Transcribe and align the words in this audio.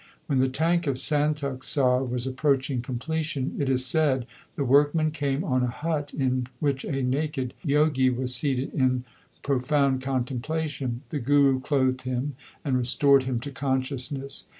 When 0.25 0.39
the 0.39 0.49
tank 0.49 0.87
of 0.87 0.97
Santokhsar 0.97 2.03
was 2.03 2.25
approaching 2.25 2.81
completion, 2.81 3.55
it 3.59 3.69
is 3.69 3.85
said 3.85 4.25
the 4.55 4.63
workmen 4.63 5.11
came 5.11 5.43
on 5.43 5.61
a 5.61 5.67
hut 5.69 6.11
in 6.11 6.47
which 6.59 6.83
a 6.83 7.03
naked 7.03 7.53
Jogi 7.63 8.09
was 8.09 8.33
seated 8.33 8.73
in 8.73 9.03
profound 9.43 10.01
con 10.01 10.25
templation. 10.25 11.01
The 11.09 11.19
Guru 11.19 11.59
clothed 11.59 12.01
him, 12.01 12.35
and 12.65 12.75
restored 12.79 13.25
him 13.29 13.39
to 13.41 13.51
consciousness. 13.51 14.47